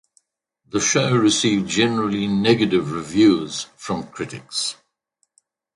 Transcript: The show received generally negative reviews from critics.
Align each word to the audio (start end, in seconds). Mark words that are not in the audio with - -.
The 0.67 0.79
show 0.79 1.15
received 1.15 1.69
generally 1.69 2.25
negative 2.25 2.91
reviews 2.91 3.67
from 3.77 4.07
critics. 4.07 4.75